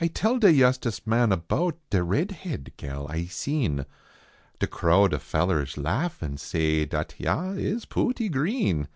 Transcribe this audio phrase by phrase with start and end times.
[0.00, 3.86] Ay tell da yustice man abote De rade head gal Ay seen;
[4.58, 8.88] Da krode of fallers laugh en say Dat ya is pooty green.